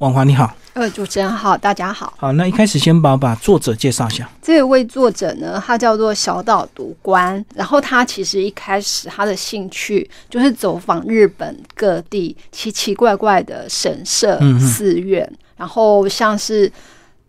[0.00, 2.14] 王华你好，呃主持人好，大家好。
[2.16, 4.30] 好，那一开始先把把作者介绍一下。
[4.40, 16.70] 这位作者呢，他叫做小岛独观，然后他其实一开始他的兴趣就是走访日本各地奇奇怪怪的神社、寺院，然后像是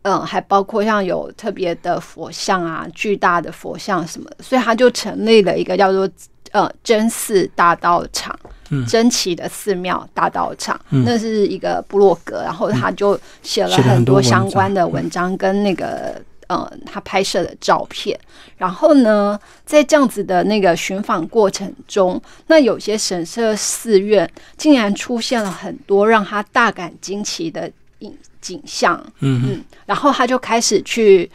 [0.03, 6.07] 嗯，还包括像有特别的佛像啊、巨大的佛像什么的，所以他就成立了一个叫做
[6.51, 8.39] 呃真寺大道场。
[8.87, 18.19] 珍奇的寺庙大道场，那是一个部落格，然后他就写了很多相关的文章跟那个呃他拍摄的照片。
[18.57, 29.01] 然后呢，在这样子的那个寻访过程中，那有些神社寺院竟然出现了很多让他大感惊奇的景景象。
[29.19, 31.29] 嗯嗯，然后他就开始去。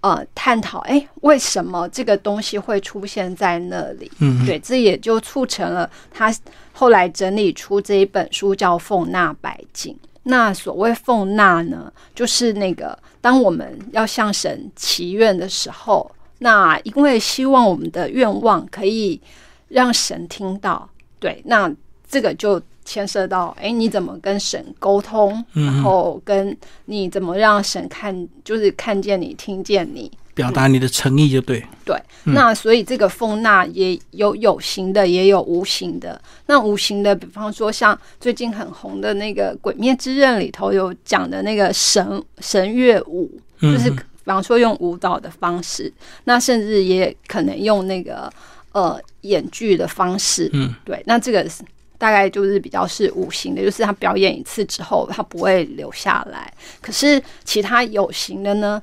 [0.00, 4.10] 呃，探讨哎，为什么这个东西会出现在那里？
[4.18, 6.34] 嗯，对，这也就促成了他
[6.72, 9.94] 后来整理出这一本书，叫《奉纳百景》。
[10.22, 19.20] 那所谓奉纳呢，就是那个当我们要向神祈愿的时候，那因为希望我们的愿望可以
[19.68, 21.70] 让神听到，对，那
[22.08, 22.60] 这个就。
[22.90, 25.44] 牵涉到，哎，你怎么跟神沟通？
[25.52, 31.64] 然后跟你怎么让神看，就是看见你、听见你，表达你的诚意就对。
[31.84, 36.20] 对，那所以这个风纳也有有形的，也有无形的。
[36.46, 43.30] 那无形的，比方说像最近很红的那个《鬼灭之刃》里头有讲的那个神神乐舞，
[43.62, 45.92] 就是比方说用舞蹈的方式，
[46.24, 48.28] 那甚至也可能用那个
[48.72, 50.50] 呃演剧的方式。
[50.52, 51.62] 嗯，对，那这个是。
[52.00, 56.50] 大概就是比较是无形的，就是他表演一次之后，他不会留下来。
[56.80, 58.82] 可是其他有形的呢，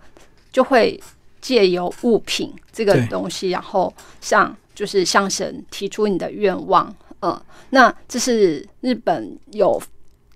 [0.53, 1.01] 就会
[1.41, 6.95] 借由物品这个东西，然后向就是向神提出你的愿望。
[7.23, 9.81] 嗯，那这是日本有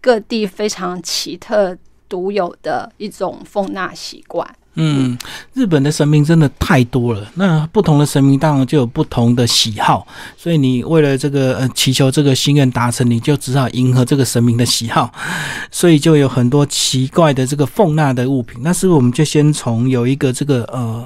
[0.02, 1.78] 各地非常奇特
[2.10, 4.44] 独有的一种奉纳习惯。
[4.76, 5.18] 嗯，
[5.54, 7.28] 日本的神明真的太多了。
[7.36, 10.08] 那不同的神明当然就有不同的喜好，
[10.38, 15.12] 所以你为了这个呃祈求这个心愿达成，你就只好迎合这个神明的喜好，
[15.72, 18.60] 所以就有很多奇怪的这个奉纳的物品。
[18.64, 21.06] 那是不是我们就先从有一个这个呃。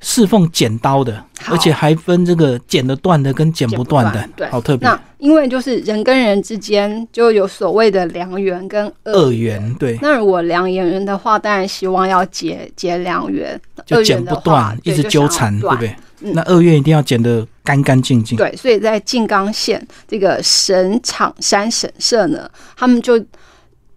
[0.00, 4.88] 侍奉剪刀的，而且还分这个剪得断的跟剪不断的，对，好特别。
[4.88, 9.98] 那因为就是人跟人之间就有所谓的良缘跟恶缘，对。
[10.00, 15.96] 那如果良缘的话，当然希望要结结良缘，就剪不断，一直纠缠，对不对？
[16.20, 18.38] 那恶缘一定要剪得干干净净。
[18.38, 23.20] 对，所以在静冈县这个神场山神社呢，他们就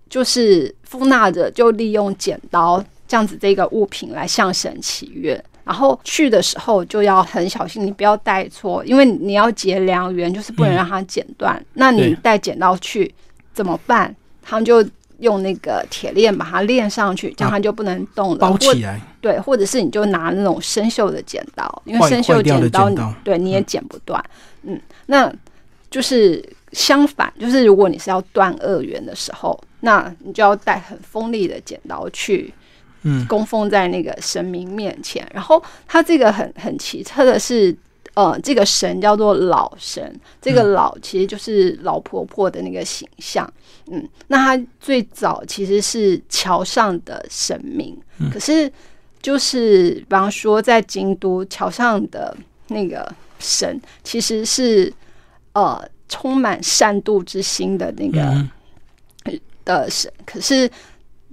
[0.10, 5.44] 就是付纳着，就利用剪刀这样子这个物品来向神祈愿。
[5.72, 11.66] 然后去的时候就要很小心，你不要带错，因为你要结良缘，就是不能让它剪断。
[11.76, 13.10] 那你带剪刀去
[13.54, 14.14] 怎么办？
[14.42, 14.86] 他们就
[15.20, 18.36] 用那个铁链把它链上去，这样它就不能动了。
[18.36, 19.00] 包起来。
[19.22, 24.22] 对，或者是你就拿那种生锈的剪刀，因为生锈剪刀，对你也剪不断。
[24.64, 25.34] 嗯，那
[25.90, 26.44] 就是
[26.74, 32.54] 相反，就是如果你是要断二元的时候，那你就要带很锋利的剪刀去。
[33.04, 37.76] 嗯，供奉在那个神明面前，然后他这个很很奇特的是，
[38.14, 43.52] 呃，这个神叫做老神，这个老其实就是老婆婆的那个形象。
[43.88, 47.98] 嗯，那他最早其实是桥上的神明，
[48.32, 48.72] 可是
[49.20, 52.38] 就是比方说在京都桥上的
[52.68, 54.94] 那个神，其实是
[55.54, 58.48] 呃充满善妒之心的那个
[59.66, 60.70] 的神，可是。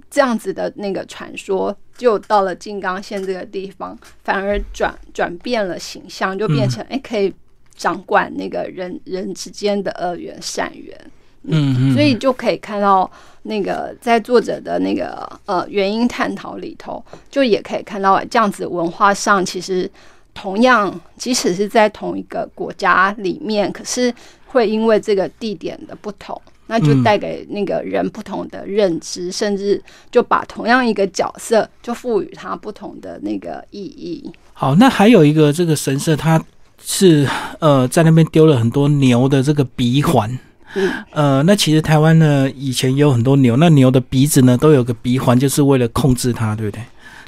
[0.09, 7.33] 这样子的那个传说，就到了静冈县这个地方，反而转转变了形象，就变成哎，可以
[7.75, 10.97] 掌管那个人人之间的恶缘善缘。
[11.43, 13.09] 嗯，所以就可以看到
[13.43, 19.89] 那个在作者的那个呃原因探讨里头，就也可以看到这样子文化上，其实
[20.33, 24.13] 同样，即使是在同一个国家里面，可是
[24.47, 26.39] 会因为这个地点的不同。
[26.69, 29.81] 那就带给那个人不同的认知，甚至
[30.11, 34.31] 就把同样一个角色，就赋予他不同的那个意义。
[34.53, 36.39] 好，那还有一个这个神社，它
[36.79, 37.27] 是
[37.59, 40.37] 呃在那边丢了很多牛的这个鼻环。
[40.75, 46.83] 嗯，呃，那其实台湾呢以前也有很多牛，那牛的鼻子呢都有个鼻环，就是为了控制它，对不对？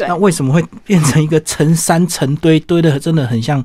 [0.08, 3.64] 那为什么会变成一个成山成堆堆的，真的很像，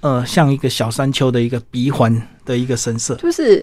[0.00, 3.14] 呃，像一个小山丘的一个鼻环的一个神社？
[3.16, 3.62] 就是，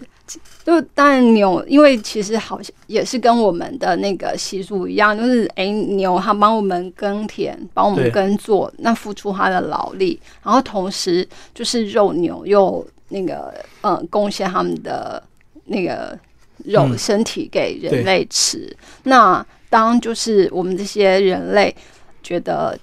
[0.64, 15.22] 就当然牛，因为其实好像也是跟我们的那个习俗一样，就是哎，牛它帮我们耕田，帮我们耕作，那付出它的劳力，然后同时就是肉牛又那个，嗯，贡献他们的
[15.66, 16.18] 那个。
[16.66, 18.72] 肉身体给人类吃。
[19.02, 21.74] 那当就是我们这些人类
[22.22, 22.78] 觉得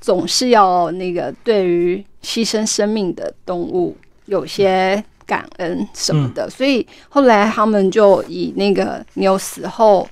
[0.00, 3.94] 总是要那个对于牺牲生命的动物
[4.24, 10.06] 有些感恩什么的，所以后来他们就以那个牛死后。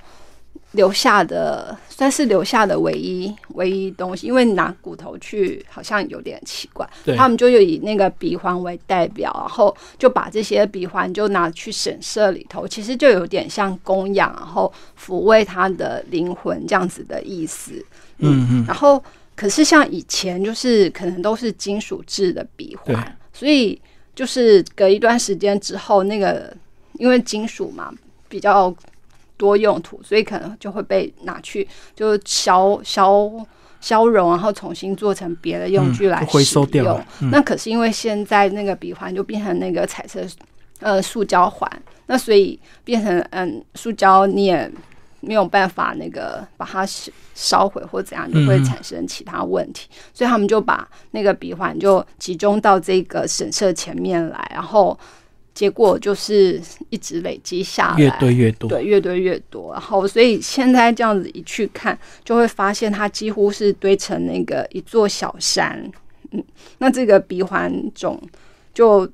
[0.73, 6.89] 留下的算是留下的唯一唯一东西，因为拿骨头去好像有点奇怪。
[7.17, 17.73] 他们就以那个鼻环为代表，然后就把这些鼻环就拿去神社里头，其实就有点像供养，然后抚慰他的灵魂这样子的意思。
[18.19, 18.65] 嗯嗯。
[18.65, 19.03] 然后，
[19.35, 23.77] 可是像以前就是可能都是金属制的鼻环，所以
[24.21, 26.55] 就是隔一段时间之后，那个
[26.99, 27.91] 因为金属嘛
[28.29, 28.71] 比较。
[29.37, 33.27] 多用途，所以可能就会被拿去就消消
[33.79, 37.03] 消融，然后重新做成别的用具来回收掉。
[37.31, 40.21] 那可是因为现在那个笔环就变成那个彩色
[40.79, 44.71] 呃塑胶环，那所以变成嗯塑胶你也
[45.21, 46.85] 没有办法那个把它
[47.33, 49.89] 烧毁或怎样，就会产生其他问题。
[50.13, 54.99] 所以他们就把那个鼻环就集中到这个神社前面来，然后。
[55.53, 56.59] 结果就是
[56.89, 59.73] 一直累积下来，越堆越多，对，越堆越多。
[59.73, 65.91] 然后，所以现在这样子一去看，就会发现它几乎是堆成那个一座小山。
[66.31, 66.41] 嗯，
[66.77, 68.19] 那这个鼻环种，
[68.73, 69.05] 就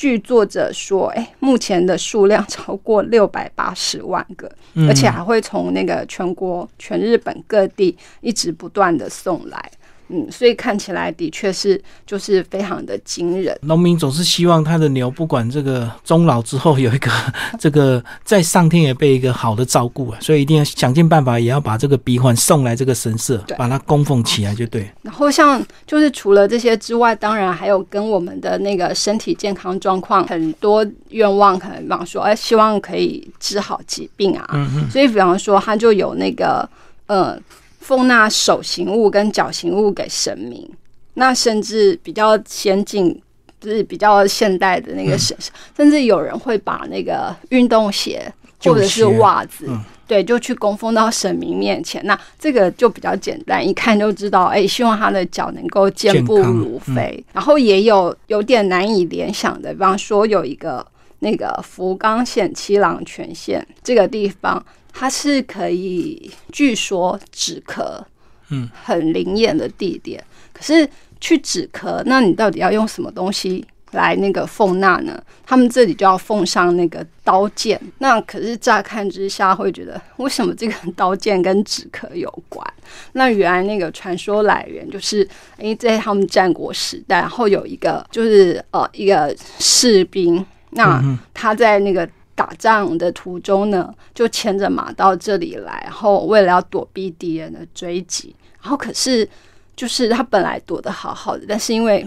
[0.00, 4.48] 据作者说，哎，目前的数量超过六百八十万个，
[4.88, 9.72] 而且还会从那个全国、全日本各地一直不断的送来。
[10.08, 13.56] 嗯，所以看起来的确是就是非常的惊人。
[13.62, 17.10] 农民总是希望他的牛不管这个终老之后有一个
[17.60, 24.90] 这个在上天也被一个好的照顾啊，所以一定要想尽办法也要把这个鼻环送来这个神社，把它供奉起来就对。
[25.02, 36.66] 然后像就是除了这些之外，当然还有跟我们的那个身体健康状况很多愿望，可能比方说哎希望可以治好疾病啊，所以比方说他就有那个
[37.08, 37.38] 呃。
[37.78, 40.68] 奉纳手形物跟脚形物给神明，
[41.14, 43.18] 那甚至比较先进，
[43.60, 45.36] 就是比较现代的那个神，
[45.76, 48.30] 甚至有人会把那个运动鞋
[48.64, 49.66] 或者是袜子，
[50.06, 52.04] 对，就去供奉到神明面前。
[52.04, 57.24] 那这个就比较简单，一看就知道，哎，希望他的脚能够健步如飞。
[57.32, 60.86] 然后也有有点难以联想的，比方说有一个
[61.20, 64.62] 那个福冈县七郎泉县这个地方。
[64.92, 68.02] 它是可以，据说止咳，
[68.50, 70.22] 嗯，很灵验的地点。
[70.52, 70.88] 可是
[71.20, 75.22] 去止咳，那你到底要用什么东西来那个奉纳呢？
[75.46, 77.80] 他们这里就要奉上那个刀剑。
[77.98, 82.66] 那可是乍看之下会觉得，为什么这个刀剑跟止咳有关？
[83.12, 85.22] 那原来那个传说来源就是，
[85.58, 91.00] 因为在他们战国时代，然后有一个就是呃一个士兵，那
[91.32, 92.08] 他在那个。
[92.38, 98.32] 打仗的途中呢，就牵着马到这里来，然后为了要躲避敌人的追击，
[98.62, 99.28] 然后可是
[99.74, 102.06] 就是他本来躲得好好的，但是因为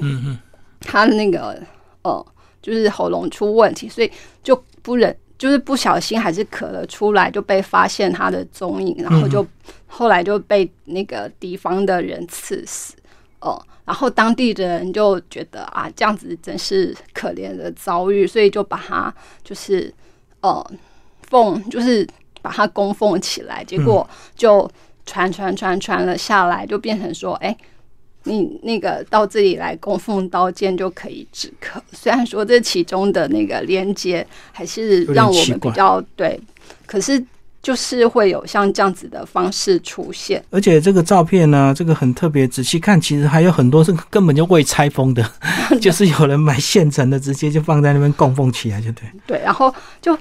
[0.79, 1.61] 他那个
[2.03, 2.25] 呃，
[2.61, 4.09] 就是喉咙出问题，所以
[4.41, 9.45] 就不忍，就是不小心还是咳了出来，就被发现他的踪影，然后就
[9.85, 12.93] 后来就被那个敌方的人刺死。
[13.41, 19.13] 哦，然后当地的人就觉得啊，这样子真是可怜的遭遇，所以就把他
[19.43, 19.93] 就是。
[20.41, 20.71] 呃，
[21.29, 22.07] 奉就是
[22.41, 24.69] 把它供奉起来，结果就
[25.05, 27.55] 传传传传了下来，就变成说，哎，
[28.23, 31.79] 你那个到这里来供奉刀剑就可以止咳。
[31.93, 36.39] 虽然说这其中的那个连接还是让我们比较对，
[36.85, 37.23] 可是。
[37.63, 45.23] 就是会有像这样子的方式出现，而且这个照片呢，这个很特别，仔细看其实还有很多是根本就未拆封的，
[45.79, 49.03] 就是有人买现成的，直接就放在那边供奉起来，就对。
[49.27, 50.17] 对，然后就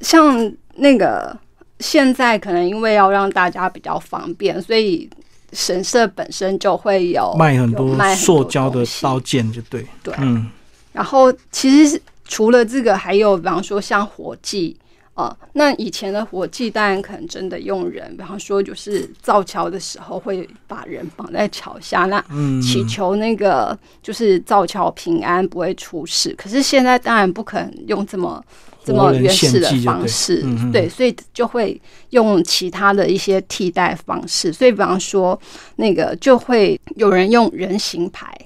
[0.00, 1.36] 像那个
[1.78, 5.08] 现在可能因为要让大家比较方便，所以
[5.52, 9.86] 神社本身就会有卖很多塑胶的刀剑，就对。
[10.02, 10.48] 对，嗯。
[10.92, 14.76] 然后其实除了这个，还有比方说像火祭。
[15.14, 22.24] 哦，那以前的火祭当然可能真的用人，比方说就是造桥的时候会把人绑在桥下，那
[22.62, 26.34] 祈求那个就是造桥平安不会出事。
[26.38, 28.42] 可是现在当然不可能用这么
[28.90, 31.80] 这么原始的方式，对，所以就会
[32.10, 34.52] 用其他的一些替代方式。
[34.52, 35.40] 所以比方说
[35.76, 38.36] 那个就会有人用人形牌。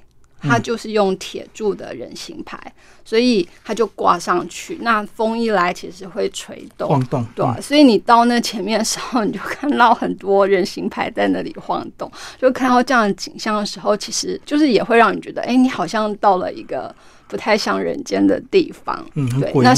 [0.46, 2.60] 他就是用铁铸的人形牌，
[3.04, 4.78] 所以它就挂上去。
[4.80, 7.60] 那风一来，其实会吹动、晃动，对。
[7.60, 12.10] 所以你到那前面的时候，你就看到很多人形牌在那里晃动。
[12.40, 16.94] 就看到这样的景象的时候，其实就是也会让你觉得，哎，你好像到了一个
[17.28, 19.04] 不太像人间的地方。
[19.14, 19.74] 嗯，对，那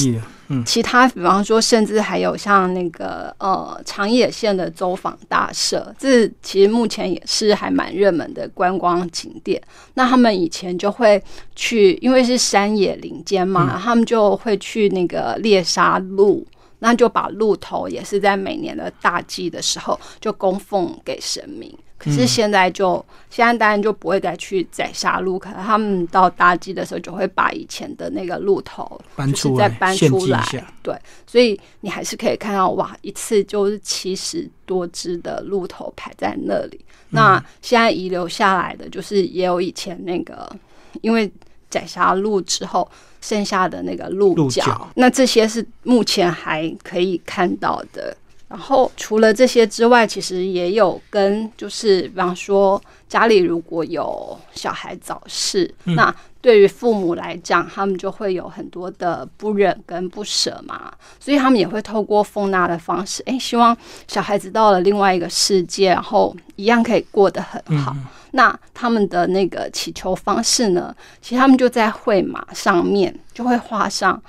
[0.48, 9.60] 嗯，其他比方说，甚至还有像那个呃长野县的走访大社，这其实目前也是还蛮热门的观光景点。
[9.94, 11.20] 那他们以前就会
[11.56, 16.46] 去，因为是山野林间嘛，他们就会去那个猎杀鹿。
[16.78, 21.74] 那就把鹿头也是在每年的大祭的时候就供奉给神明。
[21.96, 30.44] 可是现在就现在当然就不会再去宰杀鹿，可能他们到大祭的时候就会把以前的那个鹿头搬出来，再搬出来。
[30.82, 30.94] 对，
[31.26, 36.84] 所以你还是可以看到哇，一次就是七十多只的鹿头排在那里。
[37.08, 40.54] 那现在遗留下来的就是也有以前那个，
[41.00, 41.32] 因为
[41.76, 42.88] 宰杀鹿之后。
[43.22, 48.16] 剩下的那个鹿角，那这些是目前还可以看到的。
[48.48, 63.76] 然后除了这些之外，其实也有跟就是，比方说家里如果有小孩早逝，那对于父母来讲，他们就会有很多的不忍跟不舍嘛，所以他们也会透过奉纳的方式，哎，希望
[64.06, 67.96] 小孩子到了另外一个世界，然后一样可以过得很好。
[68.30, 70.94] 那他们的那个祈求方式呢？
[71.20, 74.22] 其实他们就在绘马上面就会画上，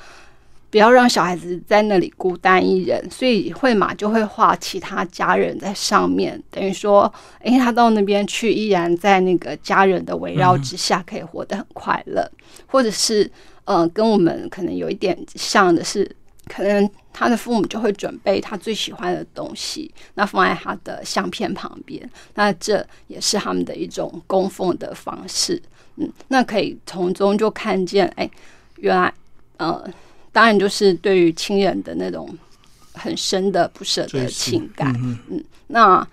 [0.69, 12.29] 不要让小孩子在那里孤单一人，所以会马就会画其他家人在上面，等于说，诶，他到那边去，依然在那个家人的围绕之下，可以活得很快乐，
[12.67, 13.29] 或者是，
[13.65, 16.09] 呃，跟我们可能有一点像的是。
[16.50, 25.62] 可能他的父母就会准备他最喜欢的东西，那放在他的相片旁边，那这也是他们的一种供奉的方式。
[25.97, 28.31] 嗯，那可以从中就看见，哎，
[28.77, 29.13] 原来，
[29.57, 29.83] 呃，
[30.38, 32.29] 当然就是对于亲人的那种
[32.94, 34.94] 很深的不舍的情感。
[35.32, 36.08] 嗯，那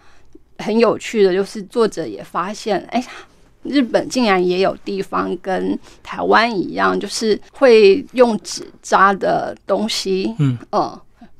[0.61, 3.07] 很有趣的就是作者也发现，哎。
[3.65, 10.59] 日本竟然也有地方跟台湾一样，就是会用纸扎的东西，嗯，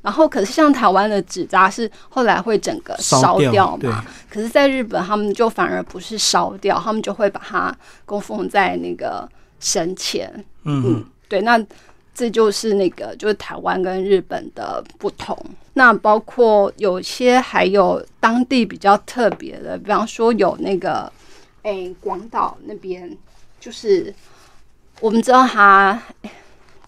[0.01, 7.77] 然后可是像台湾的纸扎是后来会整个烧掉嘛，可是在日本他们就反而不是烧掉，他们就会把它
[8.07, 9.29] 供奉在那个
[9.61, 11.63] 神前，嗯，对，那
[12.15, 15.37] 这就是那个就是台湾跟日本的不同，
[15.73, 21.13] 那包括有些还有当地比较特别的，比方说有那个。
[21.63, 23.11] 哎，广岛那边
[23.59, 24.15] 就是
[25.01, 26.01] 我们知道它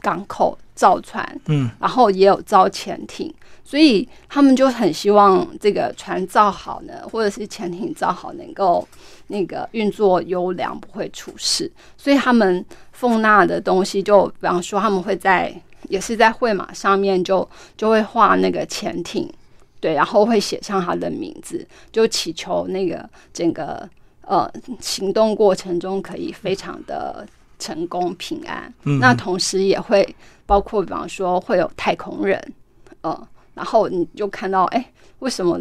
[0.02, 8.86] 港口造船，嗯，然后也有造潜艇，所以他们就很希望这个船造好呢，或者是潜艇造好，能够
[9.26, 11.68] 那个运作优良，不会出事。
[11.96, 15.52] 所以他们奉纳的东西，就比方说他们会在
[15.88, 19.28] 也是在会马上面就就会画那个潜艇，
[19.80, 23.88] 对，然后会写上他的名字，就祈求那个整个。
[24.28, 27.24] 呃，行动过程中可以非常的
[27.58, 28.72] 成功平安。
[29.00, 30.06] 那同时也会
[30.44, 32.40] 包括，比方说会有太空人，
[33.00, 35.58] 呃，然后你就看到，哎，为什么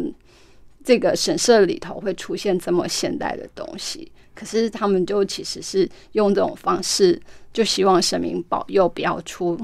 [0.84, 4.10] 这个神社里头会出现这么现代的东西？
[4.34, 7.20] 可是他们就其实是用这种方式，
[7.52, 9.58] 就希望神明保佑不要出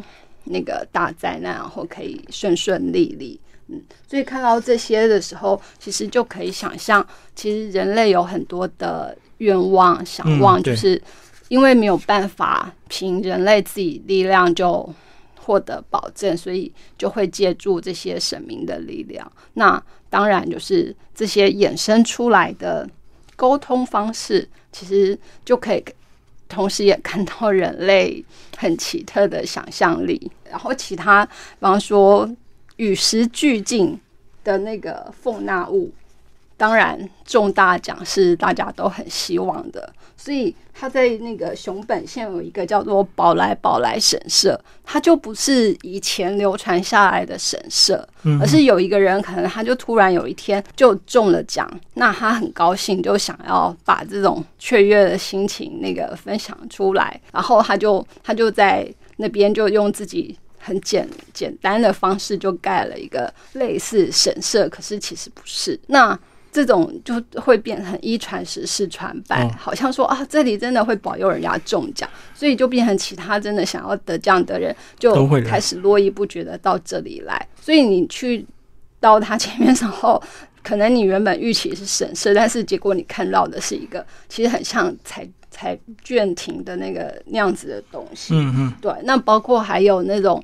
[0.44, 3.38] 那个大灾难，然后可以顺顺利利。
[3.68, 11.00] 嗯，所以看到这些的时候，其实就可以想象，其实人类有很多的愿望、想望，就是
[11.52, 14.88] 因为没有办法凭人类自己力量就
[15.38, 19.30] 获得保证，所以就会借助这些神明的力量。
[19.52, 22.88] 那当然就是这些衍生出来的
[23.36, 25.84] 沟通方式，其实就可以
[26.48, 28.24] 同时也看到人类
[28.56, 30.32] 很奇特的想象力。
[30.48, 32.26] 然后其他，比方说。
[32.76, 34.00] 与时俱进
[34.42, 35.92] 的那个奉纳物，
[36.62, 48.08] 当然中大奖是大家都很希望的，所以他在那个熊本县有一个叫做宝来宝来神社，它就不是以前流传下来的神社，
[48.40, 60.38] 而是有一个人可能他就突然有一天就中了奖，那他很高兴，就想要把这种雀跃的心情那个分享出来，然后他就他就在那边就用自己。
[60.64, 65.76] 很简简单的方式就盖了一个类似神社，可是其实不是。
[65.88, 66.16] 那
[66.52, 77.48] 这种就会变成一传十，十传百，好像说啊，这里真的会保佑人家中奖，所以就变成其他真的想要得奖的人就开始络绎不绝的到这里来。
[77.60, 78.46] 所以你去
[79.00, 80.22] 到他前面时候，
[80.62, 85.28] 可能你原本预期是神社，但是结果你看到的是一个其实很像才。
[85.54, 90.42] 才卷亭的那个那样子的东西，嗯嗯，对，那包括还有那种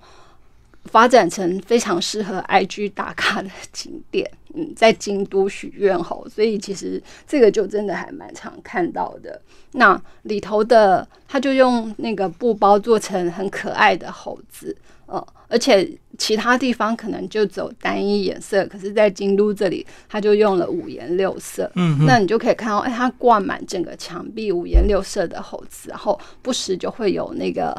[0.84, 4.30] 发展成非常适合 IG 打卡的景点。
[4.54, 9.38] 嗯，在京都许愿猴，所以其实这个就真的还蛮常看到的。
[9.72, 21.70] 那里头的，他就用那个布包做成很可爱的猴子，呃，而且其他地方可能就走单一颜色，可是在京都这里，他就用了五颜六色。
[21.74, 27.76] 嗯，那你就可以看到，哎，它挂满整个墙壁五颜六色的猴子，然后不时就会有那个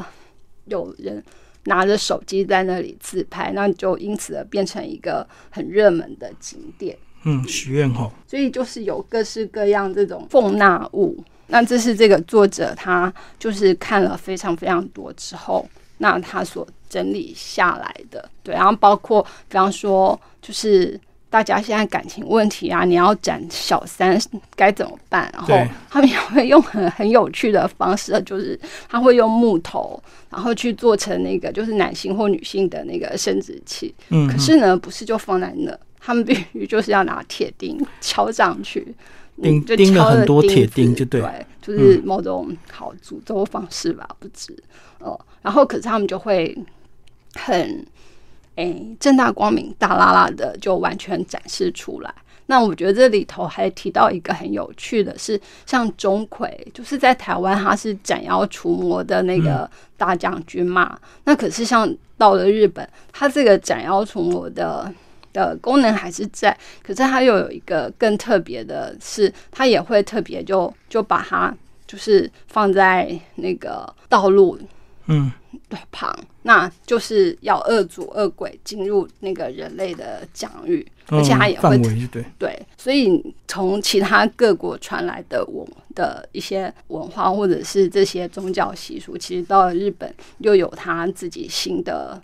[0.66, 1.22] 有人。
[1.64, 6.96] 拿着手机在那里自拍，那就因此而变成一个很热门的景点。
[7.24, 11.22] 嗯，许愿吼，所以就是有各式各样这种奉纳物。
[11.48, 18.28] 那这是这个作者他就是看了非常非常多之后，那他所整理下来的。
[18.42, 20.98] 对，然后包括比方说就是。
[21.30, 24.20] 大家现在感情问题啊，你要斩小三
[24.56, 25.32] 该怎么办？
[25.32, 25.54] 然后
[25.88, 28.58] 他们也会用很很有趣的方式，就是
[28.88, 33.94] 他会用木头，然后去做成那个就是男性或女性的那个生殖器。
[34.08, 38.92] 嗯，可是呢，不是就放在那，他们必须就是要拿铁钉敲上去，
[39.40, 41.22] 钉钉了很多铁钉，就对，
[41.62, 44.52] 就是某种好诅咒方式吧，不止
[44.98, 45.18] 哦。
[45.42, 46.58] 然后可是他们就会
[47.34, 47.86] 很。
[48.60, 52.14] 哎，正大光明、大啦啦的就完全展示出来。
[52.44, 60.98] 那我觉得这里头还提到一个很有趣的是，像钟馗，就是在台湾他是斩妖除魔的那个大将军嘛。
[61.24, 64.92] 那可是像到了日本，他这个斩妖除魔的
[65.32, 71.54] 的功能还是在，可是他又有一个更特别的是，他也会特别就就把它
[71.86, 74.58] 就是放在那个道路。
[75.06, 75.39] 嗯，对，
[75.90, 81.78] 旁那就是要恶主恶鬼进入那个人类的疆域，而且它也会
[82.10, 92.20] 对对，所以从其他各国传来的文的一些文化或者是这些宗教习俗，其实到了日本又有他自己新的。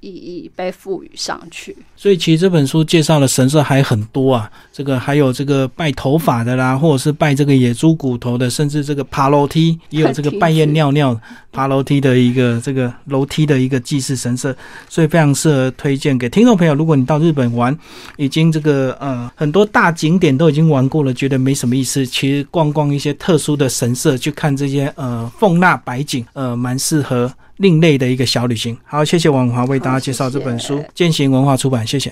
[0.00, 4.50] 意义被赋予上去，所以其实这本书介绍的神社还很多啊。
[4.72, 11.18] 这个还有这个拜头发的啦，或者是拜这个野猪骨头的，甚至这个爬楼梯也有这个半夜尿尿
[11.52, 14.54] 爬楼梯的一个这个楼梯的一个祭祀神社，
[14.88, 16.74] 所以非常适合推荐给听众朋友。
[16.74, 17.76] 如果你到日本玩，
[18.16, 27.30] 已经这个呃很多大景点都已经玩过了，觉得没什么意思，其实逛逛一些特殊的神社，去看这些呃奉纳白景，呃蛮适合。
[27.60, 28.74] 另类的一个小旅行。
[28.84, 32.08] 好，谢谢王华为大家介绍这本书，践行文化出版，谢谢。